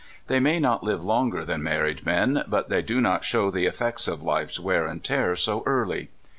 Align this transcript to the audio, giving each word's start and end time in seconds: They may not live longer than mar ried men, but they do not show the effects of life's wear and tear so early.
They 0.25 0.39
may 0.39 0.57
not 0.59 0.83
live 0.83 1.03
longer 1.03 1.45
than 1.45 1.61
mar 1.61 1.83
ried 1.83 2.03
men, 2.07 2.41
but 2.47 2.69
they 2.69 2.81
do 2.81 2.99
not 3.01 3.23
show 3.23 3.51
the 3.51 3.67
effects 3.67 4.07
of 4.07 4.23
life's 4.23 4.59
wear 4.59 4.87
and 4.87 5.03
tear 5.03 5.35
so 5.35 5.61
early. 5.67 6.09